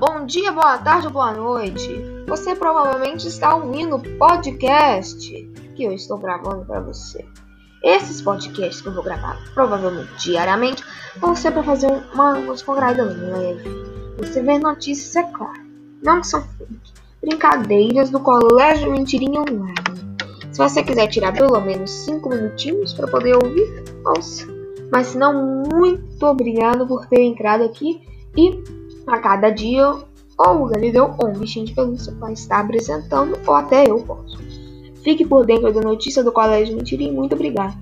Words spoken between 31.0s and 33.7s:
ou um bichinho de pelúcia vai estar apresentando ou